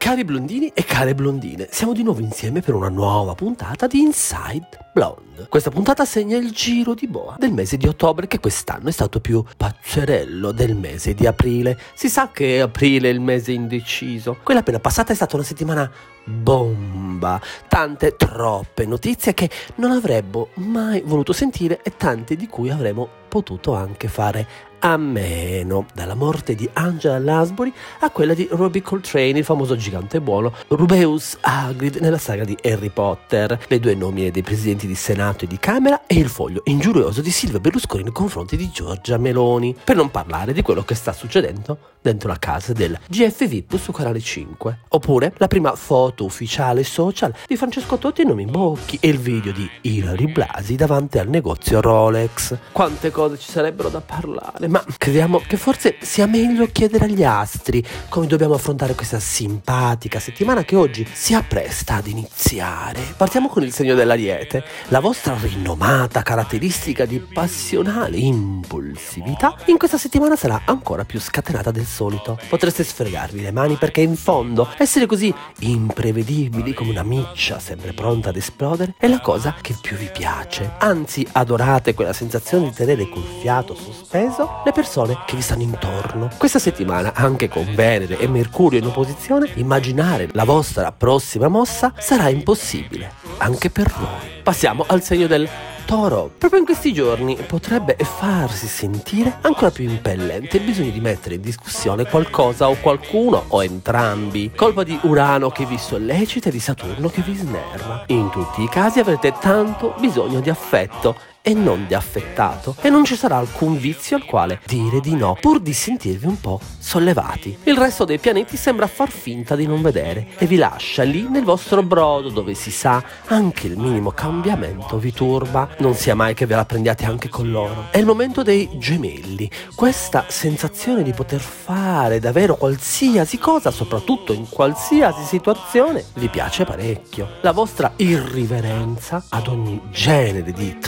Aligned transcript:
Cari 0.00 0.24
blondini 0.24 0.72
e 0.74 0.82
care 0.82 1.14
blondine, 1.14 1.68
siamo 1.70 1.92
di 1.92 2.02
nuovo 2.02 2.20
insieme 2.20 2.62
per 2.62 2.74
una 2.74 2.88
nuova 2.88 3.34
puntata 3.34 3.86
di 3.86 4.00
Inside 4.00 4.88
Blonde. 4.94 5.46
Questa 5.48 5.70
puntata 5.70 6.06
segna 6.06 6.38
il 6.38 6.52
giro 6.52 6.94
di 6.94 7.06
boa 7.06 7.36
del 7.38 7.52
mese 7.52 7.76
di 7.76 7.86
ottobre 7.86 8.26
che 8.26 8.40
quest'anno 8.40 8.88
è 8.88 8.92
stato 8.92 9.20
più 9.20 9.44
pazzerello 9.56 10.52
del 10.52 10.74
mese 10.74 11.12
di 11.12 11.26
aprile. 11.26 11.78
Si 11.92 12.08
sa 12.08 12.30
che 12.32 12.62
aprile 12.62 13.10
è 13.10 13.12
il 13.12 13.20
mese 13.20 13.52
indeciso. 13.52 14.38
Quella 14.42 14.60
appena 14.60 14.80
passata 14.80 15.12
è 15.12 15.14
stata 15.14 15.36
una 15.36 15.44
settimana 15.44 15.90
bomba, 16.24 17.38
tante 17.68 18.16
troppe 18.16 18.86
notizie 18.86 19.34
che 19.34 19.50
non 19.76 19.90
avremmo 19.90 20.48
mai 20.54 21.02
voluto 21.04 21.34
sentire 21.34 21.82
e 21.82 21.96
tante 21.96 22.36
di 22.36 22.46
cui 22.46 22.70
avremmo 22.70 23.06
potuto 23.28 23.74
anche 23.74 24.08
fare 24.08 24.46
a 24.80 24.96
meno, 24.96 25.86
dalla 25.94 26.14
morte 26.14 26.54
di 26.54 26.68
Angela 26.72 27.18
Lansbury 27.18 27.72
a 28.00 28.10
quella 28.10 28.34
di 28.34 28.48
Robbie 28.50 28.82
Coltrane, 28.82 29.38
il 29.38 29.44
famoso 29.44 29.76
gigante 29.76 30.20
buono 30.20 30.52
Rubeus 30.68 31.36
Hagrid 31.40 31.96
nella 31.96 32.18
saga 32.18 32.44
di 32.44 32.56
Harry 32.62 32.90
Potter, 32.90 33.58
le 33.68 33.80
due 33.80 33.94
nomine 33.94 34.30
dei 34.30 34.42
presidenti 34.42 34.86
di 34.86 34.94
Senato 34.94 35.44
e 35.44 35.48
di 35.48 35.58
Camera 35.58 36.06
e 36.06 36.16
il 36.16 36.28
foglio 36.28 36.62
ingiurioso 36.64 37.20
di 37.20 37.30
Silvia 37.30 37.60
Berlusconi 37.60 38.02
nei 38.02 38.12
confronti 38.12 38.56
di 38.56 38.70
Giorgia 38.70 39.18
Meloni, 39.18 39.76
per 39.82 39.96
non 39.96 40.10
parlare 40.10 40.52
di 40.52 40.62
quello 40.62 40.82
che 40.82 40.94
sta 40.94 41.12
succedendo 41.12 41.78
dentro 42.00 42.28
la 42.28 42.38
casa 42.38 42.72
del 42.72 42.98
GF 43.08 43.46
VIP 43.46 43.76
su 43.76 43.92
Canale 43.92 44.20
5, 44.20 44.78
oppure 44.88 45.34
la 45.36 45.48
prima 45.48 45.74
foto 45.74 46.24
ufficiale 46.24 46.84
social 46.84 47.34
di 47.46 47.56
Francesco 47.56 47.98
Totti 47.98 48.22
e 48.22 48.24
Nomi 48.24 48.46
Bocchi 48.46 48.98
e 49.00 49.08
il 49.08 49.18
video 49.18 49.52
di 49.52 49.68
Ilari 49.82 50.28
Blasi 50.28 50.76
davanti 50.76 51.18
al 51.18 51.28
negozio 51.28 51.80
Rolex. 51.80 52.56
Quante 52.72 53.10
cose 53.10 53.38
ci 53.38 53.50
sarebbero 53.50 53.90
da 53.90 54.00
parlare, 54.00 54.68
ma 54.70 54.84
crediamo 54.96 55.42
che 55.46 55.56
forse 55.56 55.96
sia 56.00 56.26
meglio 56.26 56.66
chiedere 56.70 57.06
agli 57.06 57.24
astri 57.24 57.84
come 58.08 58.26
dobbiamo 58.26 58.54
affrontare 58.54 58.94
questa 58.94 59.18
simpatica 59.18 60.20
settimana 60.20 60.64
che 60.64 60.76
oggi 60.76 61.06
si 61.12 61.34
appresta 61.34 61.96
ad 61.96 62.06
iniziare. 62.06 63.00
Partiamo 63.16 63.48
con 63.48 63.64
il 63.64 63.72
segno 63.72 63.94
dell'ariete, 63.94 64.64
la 64.88 65.00
vostra 65.00 65.36
rinomata 65.40 66.22
caratteristica 66.22 67.04
di 67.04 67.18
passionale 67.18 68.16
impulsività 68.16 69.56
in 69.66 69.76
questa 69.76 69.98
settimana 69.98 70.36
sarà 70.36 70.62
ancora 70.64 71.04
più 71.04 71.20
scatenata 71.20 71.72
del 71.72 71.86
solito. 71.86 72.38
Potreste 72.48 72.84
sfregarvi 72.84 73.40
le 73.40 73.50
mani 73.50 73.74
perché 73.74 74.02
in 74.02 74.14
fondo 74.14 74.68
essere 74.78 75.06
così 75.06 75.34
imprevedibili 75.60 76.72
come 76.74 76.90
una 76.90 77.02
miccia 77.02 77.58
sempre 77.58 77.92
pronta 77.92 78.28
ad 78.28 78.36
esplodere 78.36 78.94
è 78.98 79.08
la 79.08 79.20
cosa 79.20 79.56
che 79.60 79.74
più 79.80 79.96
vi 79.96 80.10
piace. 80.12 80.74
Anzi, 80.78 81.26
adorate 81.32 81.92
quella 81.94 82.12
sensazione 82.12 82.68
di 82.68 82.74
tenere 82.74 83.08
col 83.08 83.24
fiato 83.40 83.74
sospeso 83.74 84.58
le 84.64 84.72
persone 84.72 85.18
che 85.26 85.36
vi 85.36 85.42
stanno 85.42 85.62
intorno. 85.62 86.30
Questa 86.36 86.58
settimana, 86.58 87.12
anche 87.14 87.48
con 87.48 87.74
Venere 87.74 88.18
e 88.18 88.28
Mercurio 88.28 88.78
in 88.78 88.86
opposizione, 88.86 89.50
immaginare 89.54 90.28
la 90.32 90.44
vostra 90.44 90.92
prossima 90.92 91.48
mossa 91.48 91.92
sarà 91.98 92.28
impossibile, 92.28 93.12
anche 93.38 93.70
per 93.70 93.92
voi. 93.96 94.42
Passiamo 94.42 94.84
al 94.86 95.02
segno 95.02 95.26
del 95.26 95.48
Toro, 95.90 96.30
proprio 96.38 96.60
in 96.60 96.66
questi 96.66 96.92
giorni 96.92 97.36
potrebbe 97.48 97.96
farsi 97.96 98.68
sentire 98.68 99.38
ancora 99.40 99.72
più 99.72 99.82
impellente 99.88 100.58
il 100.58 100.62
bisogno 100.62 100.90
di 100.90 101.00
mettere 101.00 101.34
in 101.34 101.40
discussione 101.40 102.06
qualcosa 102.06 102.68
o 102.68 102.76
qualcuno 102.76 103.46
o 103.48 103.64
entrambi. 103.64 104.52
Colpa 104.54 104.84
di 104.84 104.96
Urano 105.02 105.50
che 105.50 105.64
vi 105.64 105.78
sollecita 105.78 106.48
e 106.48 106.52
di 106.52 106.60
Saturno 106.60 107.08
che 107.08 107.22
vi 107.22 107.34
snerva. 107.34 108.04
In 108.06 108.30
tutti 108.30 108.62
i 108.62 108.68
casi 108.68 109.00
avrete 109.00 109.34
tanto 109.40 109.96
bisogno 109.98 110.38
di 110.38 110.48
affetto 110.48 111.16
e 111.42 111.54
non 111.54 111.86
di 111.86 111.94
affettato 111.94 112.76
e 112.80 112.90
non 112.90 113.04
ci 113.04 113.16
sarà 113.16 113.36
alcun 113.36 113.78
vizio 113.78 114.16
al 114.16 114.24
quale 114.24 114.60
dire 114.66 115.00
di 115.00 115.14
no 115.14 115.36
pur 115.40 115.60
di 115.60 115.72
sentirvi 115.72 116.26
un 116.26 116.40
po' 116.40 116.60
sollevati. 116.78 117.58
Il 117.64 117.76
resto 117.76 118.04
dei 118.04 118.18
pianeti 118.18 118.56
sembra 118.56 118.86
far 118.86 119.10
finta 119.10 119.56
di 119.56 119.66
non 119.66 119.80
vedere 119.82 120.28
e 120.38 120.46
vi 120.46 120.56
lascia 120.56 121.02
lì 121.02 121.28
nel 121.28 121.44
vostro 121.44 121.82
brodo 121.82 122.28
dove 122.28 122.54
si 122.54 122.70
sa 122.70 123.02
anche 123.26 123.66
il 123.66 123.78
minimo 123.78 124.10
cambiamento 124.10 124.98
vi 124.98 125.12
turba. 125.12 125.68
Non 125.78 125.94
sia 125.94 126.14
mai 126.14 126.34
che 126.34 126.46
ve 126.46 126.54
la 126.54 126.64
prendiate 126.64 127.04
anche 127.04 127.28
con 127.28 127.50
loro. 127.50 127.86
È 127.90 127.98
il 127.98 128.06
momento 128.06 128.42
dei 128.42 128.68
gemelli. 128.78 129.50
Questa 129.74 130.26
sensazione 130.28 131.02
di 131.02 131.12
poter 131.12 131.40
fare 131.40 132.18
davvero 132.20 132.56
qualsiasi 132.56 133.38
cosa, 133.38 133.70
soprattutto 133.70 134.32
in 134.32 134.48
qualsiasi 134.48 135.24
situazione, 135.24 136.04
vi 136.14 136.28
piace 136.28 136.64
parecchio. 136.64 137.38
La 137.40 137.52
vostra 137.52 137.92
irriverenza 137.96 139.24
ad 139.28 139.46
ogni 139.48 139.80
genere 139.90 140.52
di 140.52 140.78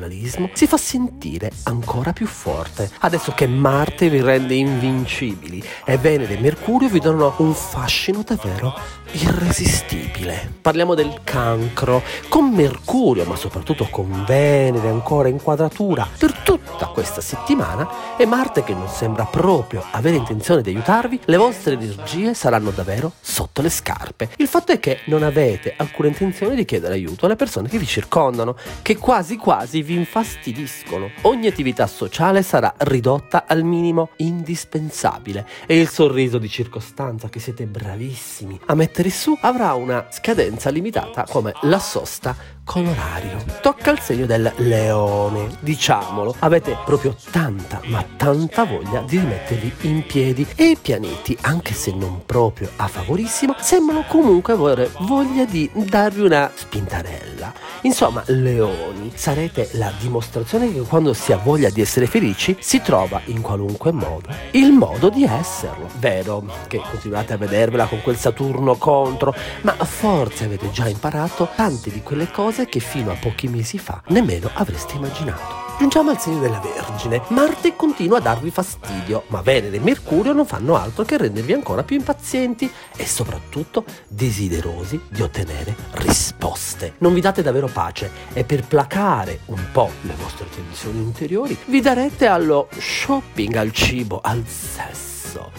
tradizionalismo 0.00 0.50
si 0.54 0.66
fa 0.66 0.76
sentire 0.78 1.50
ancora 1.64 2.12
più 2.12 2.26
forte. 2.26 2.90
Adesso 3.00 3.32
che 3.32 3.46
Marte 3.46 4.08
vi 4.08 4.22
rende 4.22 4.54
invincibili 4.54 5.62
e 5.84 5.98
Venere 5.98 6.38
e 6.38 6.40
Mercurio 6.40 6.88
vi 6.88 7.00
danno 7.00 7.34
un 7.38 7.52
fascino 7.52 8.22
davvero 8.24 8.74
irresistibile. 9.12 10.58
Parliamo 10.60 10.94
del 10.94 11.20
cancro, 11.24 12.02
con 12.28 12.50
Mercurio, 12.50 13.24
ma 13.24 13.36
soprattutto 13.36 13.88
con 13.90 14.24
Venere 14.26 14.88
ancora 14.88 15.28
in 15.28 15.42
quadratura 15.42 16.08
per 16.18 16.32
tutta 16.38 16.86
questa 16.86 17.20
settimana 17.20 18.16
e 18.16 18.24
Marte 18.26 18.62
che 18.62 18.72
non 18.72 18.88
sembra 18.88 19.24
proprio 19.24 19.84
avere 19.90 20.16
intenzione 20.16 20.62
di 20.62 20.70
aiutarvi, 20.70 21.20
le 21.24 21.36
vostre 21.36 21.74
energie 21.74 22.34
saranno 22.34 22.70
davvero 22.70 23.12
sotto 23.20 23.62
le 23.62 23.70
scarpe. 23.70 24.30
Il 24.36 24.46
fatto 24.46 24.72
è 24.72 24.78
che 24.78 25.00
non 25.06 25.22
avete 25.22 25.74
alcuna 25.76 26.08
intenzione 26.08 26.54
di 26.54 26.64
chiedere 26.64 26.94
aiuto 26.94 27.26
alle 27.26 27.36
persone 27.36 27.68
che 27.68 27.78
vi 27.78 27.86
circondano, 27.86 28.56
che 28.82 28.96
quasi 28.96 29.36
quasi 29.36 29.82
vi 29.82 29.89
infastidiscono. 29.94 31.10
Ogni 31.22 31.46
attività 31.46 31.86
sociale 31.86 32.42
sarà 32.42 32.74
ridotta 32.78 33.44
al 33.46 33.62
minimo 33.62 34.10
indispensabile 34.16 35.46
e 35.66 35.78
il 35.78 35.88
sorriso 35.88 36.38
di 36.38 36.48
circostanza 36.48 37.28
che 37.28 37.40
siete 37.40 37.66
bravissimi 37.66 38.60
a 38.66 38.74
mettere 38.74 39.10
su 39.10 39.36
avrà 39.40 39.74
una 39.74 40.06
scadenza 40.10 40.70
limitata 40.70 41.24
come 41.28 41.52
la 41.62 41.78
sosta 41.78 42.58
con 42.70 42.86
orario. 42.86 43.42
Tocca 43.60 43.90
il 43.90 43.98
segno 43.98 44.26
del 44.26 44.52
leone, 44.58 45.48
diciamolo, 45.58 46.36
avete 46.38 46.76
proprio 46.84 47.16
tanta, 47.32 47.80
ma 47.86 48.04
tanta 48.16 48.62
voglia 48.62 49.00
di 49.00 49.18
rimettervi 49.18 49.72
in 49.88 50.06
piedi 50.06 50.46
e 50.54 50.70
i 50.70 50.78
pianeti, 50.80 51.36
anche 51.40 51.74
se 51.74 51.92
non 51.92 52.22
proprio 52.24 52.70
a 52.76 52.86
favorissimo, 52.86 53.56
sembrano 53.58 54.04
comunque 54.06 54.52
avere 54.52 54.88
voglia 55.00 55.44
di 55.46 55.68
darvi 55.72 56.20
una 56.20 56.48
spintarella. 56.54 57.52
Insomma, 57.82 58.22
leoni, 58.26 59.10
sarete 59.14 59.70
la 59.72 59.90
dimostrazione 59.98 60.72
che 60.72 60.80
quando 60.82 61.12
si 61.12 61.32
ha 61.32 61.38
voglia 61.38 61.70
di 61.70 61.80
essere 61.80 62.06
felici 62.06 62.56
si 62.60 62.82
trova 62.82 63.20
in 63.26 63.40
qualunque 63.40 63.90
modo 63.90 64.28
il 64.52 64.72
modo 64.72 65.08
di 65.08 65.24
esserlo. 65.24 65.88
Vero 65.98 66.44
che 66.66 66.78
continuate 66.78 67.32
a 67.32 67.36
vedervela 67.36 67.86
con 67.86 68.02
quel 68.02 68.16
Saturno 68.16 68.76
contro, 68.76 69.34
ma 69.62 69.72
forse 69.72 70.44
avete 70.44 70.70
già 70.70 70.88
imparato 70.88 71.48
tante 71.54 71.90
di 71.90 72.02
quelle 72.02 72.30
cose 72.30 72.59
che 72.66 72.80
fino 72.80 73.10
a 73.10 73.16
pochi 73.16 73.48
mesi 73.48 73.78
fa 73.78 74.02
nemmeno 74.08 74.50
avreste 74.54 74.96
immaginato. 74.96 75.60
Giungiamo 75.80 76.10
al 76.10 76.20
segno 76.20 76.40
della 76.40 76.60
Vergine. 76.60 77.22
Marte 77.28 77.74
continua 77.74 78.18
a 78.18 78.20
darvi 78.20 78.50
fastidio, 78.50 79.24
ma 79.28 79.40
Venere 79.40 79.76
e 79.76 79.80
Mercurio 79.80 80.34
non 80.34 80.44
fanno 80.44 80.76
altro 80.76 81.04
che 81.04 81.16
rendervi 81.16 81.54
ancora 81.54 81.82
più 81.82 81.96
impazienti 81.96 82.70
e 82.94 83.06
soprattutto 83.06 83.86
desiderosi 84.06 85.00
di 85.08 85.22
ottenere 85.22 85.74
risposte. 85.92 86.96
Non 86.98 87.14
vi 87.14 87.22
date 87.22 87.40
davvero 87.40 87.68
pace 87.68 88.10
e 88.34 88.44
per 88.44 88.66
placare 88.66 89.40
un 89.46 89.68
po' 89.72 89.90
le 90.02 90.12
vostre 90.20 90.48
tensioni 90.54 90.98
interiori 90.98 91.56
vi 91.64 91.80
darete 91.80 92.26
allo 92.26 92.68
shopping, 92.76 93.54
al 93.54 93.72
cibo, 93.72 94.20
al 94.22 94.44
sesso 94.46 95.09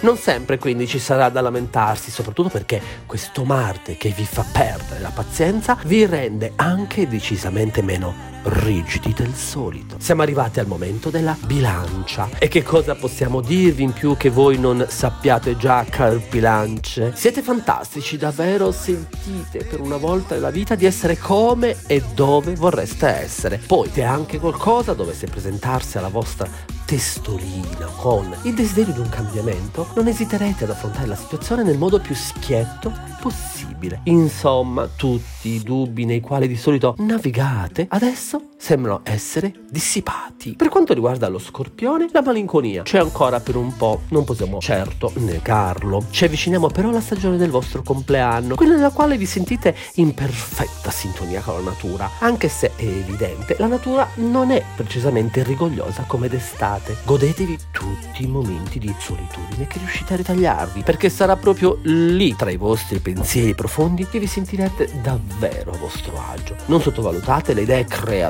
non 0.02 0.18
sempre 0.18 0.58
quindi 0.58 0.88
ci 0.88 1.00
sarà 1.00 1.30
da 1.30 1.42
lamentarsi, 1.42 2.12
soprattutto 2.12 2.50
perché 2.50 2.82
questo 3.06 3.44
Marte 3.44 3.98
che 3.98 4.10
vi 4.10 4.26
fa 4.26 4.46
perdere 4.52 5.00
la 5.00 5.12
pazienza 5.14 5.78
vi 5.86 6.06
rende 6.06 6.54
anche 6.56 7.08
decisamente 7.08 7.82
meno 7.82 8.14
rigidi 8.44 9.14
del 9.14 9.34
solito. 9.34 9.96
Siamo 10.00 10.22
arrivati 10.22 10.60
al 10.60 10.68
momento 10.68 11.10
della 11.10 11.38
bilancia. 11.46 12.30
E 12.40 12.48
che 12.48 12.64
cosa 12.64 12.96
possiamo 12.96 13.42
dirvi 13.42 13.84
in 13.84 13.94
più 13.94 14.16
che 14.18 14.30
voi 14.30 14.58
non 14.58 14.86
sappiate 14.88 15.58
già, 15.58 15.86
car 15.90 16.20
bilance? 16.30 17.14
Siete 17.16 17.42
fantastici, 17.42 18.18
davvero 18.18 18.72
sentite 18.72 19.66
per 19.66 19.80
una 19.80 19.98
volta 19.98 20.36
nella 20.36 20.52
vita 20.52 20.76
di 20.76 20.86
essere 20.86 21.18
come 21.18 21.78
e 21.88 22.04
dove 22.14 22.56
vorreste 22.56 23.08
essere. 23.08 23.62
Poi 23.66 23.92
c'è 23.92 24.04
anche 24.04 24.40
qualcosa 24.40 24.94
dovesse 24.94 25.28
presentarsi 25.28 25.98
alla 25.98 26.10
vostra 26.10 26.50
testolina 26.92 27.86
con 27.96 28.36
il 28.44 28.54
desiderio 28.54 28.94
di 28.94 29.00
un 29.00 29.08
cambiamento, 29.08 29.88
non 29.96 30.08
esiterete 30.08 30.66
ad 30.66 30.72
affrontare 30.72 31.08
la 31.08 31.16
situazione 31.16 31.64
nel 31.64 31.78
modo 31.78 32.02
più 32.02 32.14
schietto 32.14 32.92
possibile. 33.22 34.02
Insomma, 34.06 34.90
tutti 34.94 35.50
i 35.50 35.64
dubbi 35.64 36.04
nei 36.04 36.20
quali 36.20 36.50
di 36.50 36.58
solito 36.58 36.96
navigate, 36.98 37.86
adesso 37.90 38.31
adesso 38.32 38.50
sembrano 38.58 39.02
essere 39.04 39.54
dissipati. 39.70 40.56
Per 40.56 40.70
quanto 40.70 40.94
riguarda 40.94 41.28
lo 41.28 41.40
scorpione, 41.40 42.08
la 42.12 42.22
malinconia 42.22 42.84
c'è 42.84 43.00
ancora 43.00 43.40
per 43.40 43.56
un 43.56 43.76
po', 43.76 44.02
non 44.10 44.24
possiamo 44.24 44.60
certo 44.60 45.12
negarlo. 45.16 46.06
Ci 46.10 46.26
avviciniamo 46.26 46.68
però 46.68 46.90
alla 46.90 47.02
stagione 47.02 47.38
del 47.38 47.50
vostro 47.50 47.82
compleanno, 47.82 48.56
quella 48.56 48.76
nella 48.76 48.92
quale 48.92 49.18
vi 49.18 49.26
sentite 49.26 49.76
in 49.96 50.14
perfetta 50.14 50.92
sintonia 50.92 51.42
con 51.42 51.56
la 51.56 51.72
natura, 51.72 52.10
anche 52.20 52.48
se 52.48 52.72
è 52.76 52.84
evidente, 52.84 53.56
la 53.60 53.68
natura 53.68 54.08
non 54.16 54.52
è 54.52 54.64
precisamente 54.76 55.44
rigogliosa 55.44 56.04
come 56.08 56.30
d'estate. 56.30 56.98
Godetevi 57.04 57.58
tutti 57.72 58.24
i 58.24 58.28
momenti 58.28 58.80
di 58.80 58.94
solitudine 59.00 59.68
che 59.68 59.80
riuscite 59.80 60.14
a 60.14 60.18
ritagliarvi, 60.18 60.84
perché 60.84 61.10
sarà 61.10 61.36
proprio 61.36 61.80
lì, 61.84 62.36
tra 62.36 62.52
i 62.52 62.58
vostri 62.58 63.00
pensieri 63.00 63.56
profondi, 63.56 64.08
che 64.08 64.20
vi 64.20 64.28
sentirete 64.28 65.02
davvero 65.02 65.72
a 65.72 65.78
vostro 65.78 66.14
agio. 66.32 66.56
Non 66.68 66.82
sottovalutate 66.82 67.54
le 67.54 67.62
idee 67.62 67.86
creative 67.86 68.21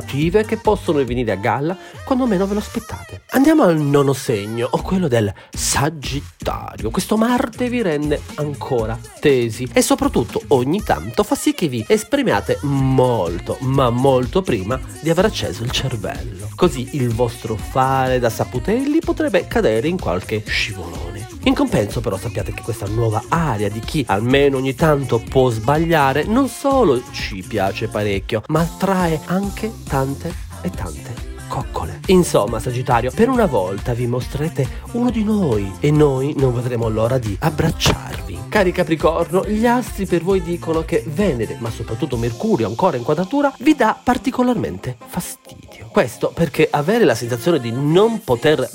che 0.45 0.57
possono 0.57 1.03
venire 1.03 1.31
a 1.31 1.35
galla 1.35 1.77
quando 2.03 2.25
meno 2.25 2.47
ve 2.47 2.53
lo 2.53 2.59
aspettate. 2.59 3.21
Andiamo 3.31 3.63
al 3.63 3.77
nono 3.77 4.13
segno, 4.13 4.67
o 4.71 4.81
quello 4.81 5.07
del 5.07 5.33
Sagittario. 5.49 6.89
Questo 6.89 7.17
Marte 7.17 7.69
vi 7.69 7.81
rende 7.81 8.21
ancora 8.35 8.97
tesi 9.19 9.69
e 9.73 9.81
soprattutto 9.81 10.41
ogni 10.49 10.81
tanto 10.83 11.23
fa 11.23 11.35
sì 11.35 11.53
che 11.53 11.67
vi 11.67 11.83
esprimiate 11.87 12.59
molto, 12.61 13.57
ma 13.61 13.89
molto 13.89 14.41
prima 14.41 14.79
di 15.01 15.09
aver 15.09 15.25
acceso 15.25 15.63
il 15.63 15.71
cervello. 15.71 16.49
Così 16.55 16.89
il 16.93 17.09
vostro 17.09 17.55
fare 17.55 18.19
da 18.19 18.29
saputelli 18.29 18.99
potrebbe 18.99 19.47
cadere 19.47 19.87
in 19.87 19.99
qualche 19.99 20.43
scivolone. 20.45 21.10
In 21.43 21.55
compenso 21.55 22.01
però 22.01 22.17
sappiate 22.17 22.53
che 22.53 22.61
questa 22.61 22.85
nuova 22.85 23.23
area 23.29 23.67
di 23.67 23.79
chi 23.79 24.03
almeno 24.07 24.57
ogni 24.57 24.75
tanto 24.75 25.19
può 25.19 25.49
sbagliare 25.49 26.23
non 26.25 26.47
solo 26.47 27.01
ci 27.11 27.43
piace 27.47 27.87
parecchio, 27.87 28.43
ma 28.47 28.59
attrae 28.59 29.19
anche 29.25 29.71
tante 29.87 30.31
e 30.61 30.69
tante 30.69 31.29
coccole. 31.51 31.99
Insomma, 32.07 32.59
Sagittario, 32.59 33.11
per 33.11 33.27
una 33.27 33.45
volta 33.45 33.93
vi 33.93 34.07
mostrerete 34.07 34.65
uno 34.93 35.11
di 35.11 35.23
noi 35.23 35.69
e 35.81 35.91
noi 35.91 36.33
non 36.37 36.53
vedremo 36.53 36.87
l'ora 36.87 37.17
di 37.17 37.35
abbracciarvi. 37.37 38.39
Cari 38.47 38.71
Capricorno, 38.71 39.45
gli 39.45 39.65
astri 39.65 40.05
per 40.05 40.23
voi 40.23 40.41
dicono 40.41 40.83
che 40.85 41.03
Venere, 41.07 41.57
ma 41.59 41.69
soprattutto 41.69 42.15
Mercurio 42.15 42.67
ancora 42.67 42.95
in 42.95 43.03
quadratura, 43.03 43.53
vi 43.59 43.75
dà 43.75 43.99
particolarmente 44.01 44.95
fastidio. 45.05 45.87
Questo 45.91 46.31
perché 46.33 46.67
avere 46.71 47.03
la 47.03 47.15
sensazione 47.15 47.59
di 47.59 47.71
non 47.71 48.23
poter 48.23 48.69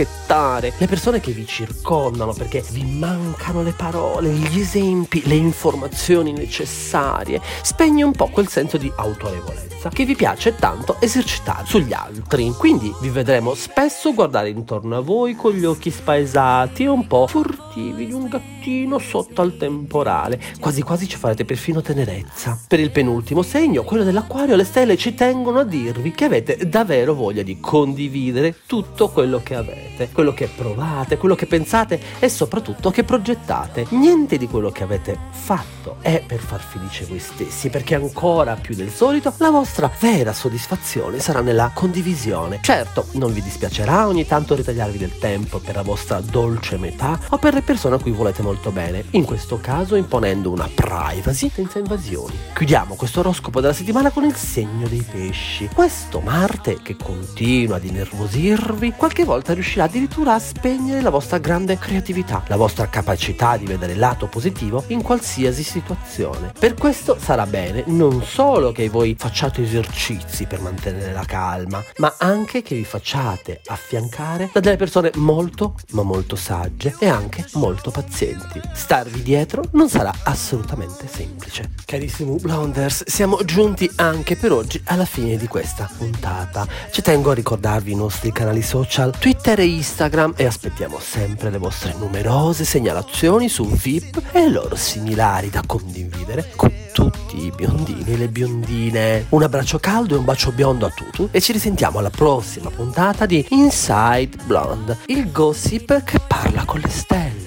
bacchettare 0.00 0.72
le 0.78 0.86
persone 0.86 1.20
che 1.20 1.32
vi 1.32 1.46
circondano, 1.46 2.32
perché 2.32 2.62
vi 2.70 2.84
mancano 2.84 3.62
le 3.62 3.72
parole, 3.72 4.30
gli 4.30 4.60
esempi, 4.60 5.26
le 5.26 5.34
informazioni 5.34 6.32
necessarie, 6.32 7.40
spegne 7.62 8.02
un 8.02 8.12
po' 8.12 8.28
quel 8.28 8.48
senso 8.48 8.76
di 8.76 8.90
autorevolezza 8.94 9.79
che 9.88 10.04
vi 10.04 10.14
piace 10.14 10.54
tanto 10.54 10.96
esercitare 11.00 11.64
sugli 11.66 11.92
altri. 11.92 12.52
Quindi 12.56 12.94
vi 13.00 13.08
vedremo 13.08 13.54
spesso 13.54 14.12
guardare 14.12 14.50
intorno 14.50 14.96
a 14.96 15.00
voi 15.00 15.34
con 15.34 15.52
gli 15.52 15.64
occhi 15.64 15.90
spaesati 15.90 16.84
e 16.84 16.88
un 16.88 17.06
po' 17.06 17.26
furtivi 17.26 18.06
di 18.06 18.12
un 18.12 18.28
gattino 18.28 18.98
sotto 18.98 19.40
al 19.40 19.56
temporale. 19.56 20.40
Quasi 20.60 20.82
quasi 20.82 21.08
ci 21.08 21.16
farete 21.16 21.44
perfino 21.44 21.80
tenerezza. 21.80 22.58
Per 22.68 22.78
il 22.78 22.90
penultimo 22.90 23.42
segno, 23.42 23.82
quello 23.82 24.04
dell'acquario, 24.04 24.56
le 24.56 24.64
stelle 24.64 24.96
ci 24.96 25.14
tengono 25.14 25.60
a 25.60 25.64
dirvi 25.64 26.10
che 26.10 26.24
avete 26.24 26.68
davvero 26.68 27.14
voglia 27.14 27.42
di 27.42 27.58
condividere 27.58 28.56
tutto 28.66 29.08
quello 29.08 29.40
che 29.42 29.54
avete, 29.54 30.10
quello 30.12 30.34
che 30.34 30.48
provate, 30.54 31.16
quello 31.16 31.34
che 31.34 31.46
pensate 31.46 32.00
e 32.18 32.28
soprattutto 32.28 32.90
che 32.90 33.04
progettate. 33.04 33.86
Niente 33.90 34.36
di 34.36 34.46
quello 34.46 34.70
che 34.70 34.82
avete 34.82 35.16
fatto 35.30 35.96
è 36.00 36.22
per 36.26 36.40
far 36.40 36.60
felice 36.60 37.04
voi 37.06 37.18
stessi, 37.18 37.70
perché 37.70 37.94
ancora 37.94 38.56
più 38.56 38.74
del 38.74 38.90
solito 38.90 39.32
la 39.38 39.50
vostra 39.50 39.68
vostra 39.70 39.92
vera 40.00 40.32
soddisfazione 40.32 41.20
sarà 41.20 41.42
nella 41.42 41.70
condivisione. 41.72 42.58
Certo, 42.60 43.06
non 43.12 43.32
vi 43.32 43.40
dispiacerà 43.40 44.08
ogni 44.08 44.26
tanto 44.26 44.56
ritagliarvi 44.56 44.98
del 44.98 45.16
tempo 45.16 45.60
per 45.60 45.76
la 45.76 45.82
vostra 45.82 46.20
dolce 46.20 46.76
metà 46.76 47.16
o 47.28 47.38
per 47.38 47.54
le 47.54 47.62
persone 47.62 47.94
a 47.94 48.00
cui 48.00 48.10
volete 48.10 48.42
molto 48.42 48.72
bene, 48.72 49.04
in 49.10 49.24
questo 49.24 49.60
caso 49.60 49.94
imponendo 49.94 50.50
una 50.50 50.68
privacy 50.74 51.52
senza 51.54 51.78
invasioni. 51.78 52.36
Chiudiamo 52.52 52.96
questo 52.96 53.20
oroscopo 53.20 53.60
della 53.60 53.72
settimana 53.72 54.10
con 54.10 54.24
il 54.24 54.34
segno 54.34 54.88
dei 54.88 55.06
pesci. 55.08 55.68
Questo 55.72 56.18
Marte 56.18 56.80
che 56.82 56.96
continua 56.96 57.76
ad 57.76 57.84
innervosirvi, 57.84 58.94
qualche 58.96 59.24
volta 59.24 59.54
riuscirà 59.54 59.84
addirittura 59.84 60.34
a 60.34 60.40
spegnere 60.40 61.00
la 61.00 61.10
vostra 61.10 61.38
grande 61.38 61.78
creatività, 61.78 62.42
la 62.48 62.56
vostra 62.56 62.88
capacità 62.88 63.56
di 63.56 63.66
vedere 63.66 63.92
il 63.92 64.00
lato 64.00 64.26
positivo 64.26 64.82
in 64.88 65.02
qualsiasi 65.02 65.62
situazione. 65.62 66.52
Per 66.58 66.74
questo 66.74 67.16
sarà 67.20 67.46
bene 67.46 67.84
non 67.86 68.20
solo 68.24 68.72
che 68.72 68.88
voi 68.88 69.14
facciate 69.16 69.59
esercizi 69.62 70.46
per 70.46 70.60
mantenere 70.60 71.12
la 71.12 71.24
calma, 71.24 71.82
ma 71.96 72.14
anche 72.18 72.62
che 72.62 72.74
vi 72.74 72.84
facciate 72.84 73.60
affiancare 73.66 74.50
da 74.52 74.60
delle 74.60 74.76
persone 74.76 75.10
molto, 75.16 75.74
ma 75.90 76.02
molto 76.02 76.36
sagge 76.36 76.94
e 76.98 77.08
anche 77.08 77.44
molto 77.54 77.90
pazienti. 77.90 78.60
Starvi 78.72 79.22
dietro 79.22 79.64
non 79.72 79.88
sarà 79.88 80.12
assolutamente 80.24 81.06
semplice. 81.08 81.72
Carissimi 81.84 82.36
Blonders, 82.38 83.04
siamo 83.06 83.44
giunti 83.44 83.90
anche 83.96 84.36
per 84.36 84.52
oggi 84.52 84.80
alla 84.84 85.04
fine 85.04 85.36
di 85.36 85.46
questa 85.46 85.88
puntata. 85.96 86.66
Ci 86.90 87.02
tengo 87.02 87.30
a 87.30 87.34
ricordarvi 87.34 87.92
i 87.92 87.96
nostri 87.96 88.32
canali 88.32 88.62
social 88.62 89.16
Twitter 89.18 89.58
e 89.60 89.66
Instagram 89.66 90.34
e 90.36 90.44
aspettiamo 90.44 90.98
sempre 90.98 91.50
le 91.50 91.58
vostre 91.58 91.94
numerose 91.98 92.64
segnalazioni 92.64 93.48
su 93.48 93.66
VIP 93.66 94.22
e 94.32 94.48
loro 94.48 94.76
similari 94.76 95.50
da 95.50 95.62
condividere 95.66 96.52
con 96.56 96.72
tutti 96.92 97.09
i 97.36 97.52
biondini 97.54 98.04
e 98.06 98.16
le 98.16 98.28
biondine. 98.28 99.26
Un 99.30 99.42
abbraccio 99.42 99.78
caldo 99.78 100.14
e 100.14 100.18
un 100.18 100.24
bacio 100.24 100.52
biondo 100.52 100.86
a 100.86 100.90
tutti 100.90 101.28
e 101.30 101.40
ci 101.40 101.52
risentiamo 101.52 101.98
alla 101.98 102.10
prossima 102.10 102.70
puntata 102.70 103.26
di 103.26 103.44
Inside 103.50 104.36
Blonde, 104.44 104.98
il 105.06 105.30
gossip 105.30 106.02
che 106.04 106.20
parla 106.26 106.64
con 106.64 106.80
le 106.80 106.88
stelle. 106.88 107.39